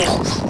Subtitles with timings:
[0.00, 0.49] News.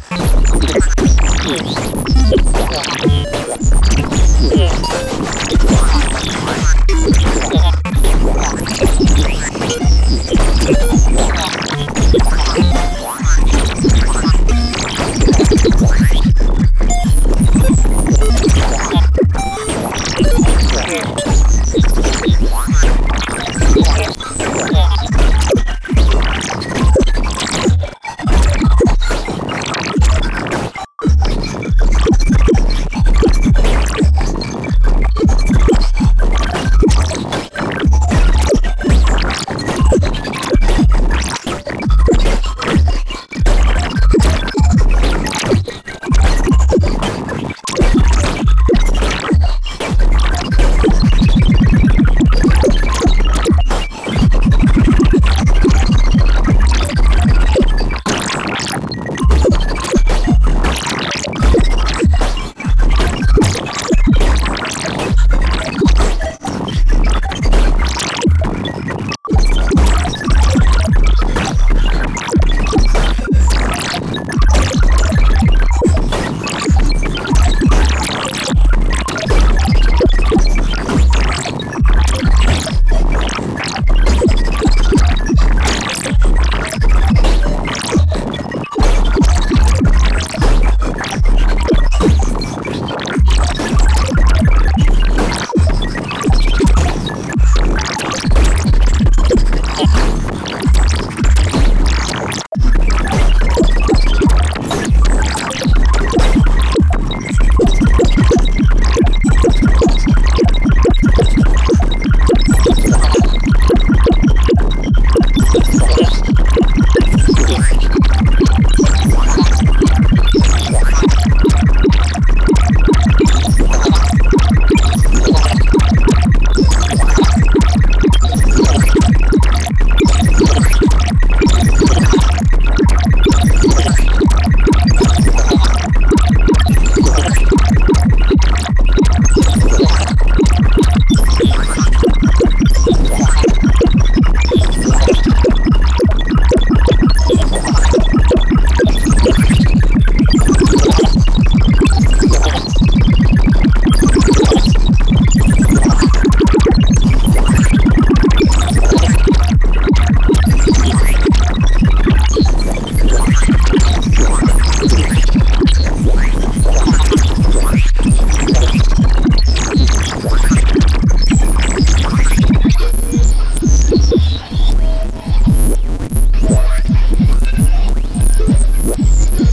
[179.01, 179.50] Yes.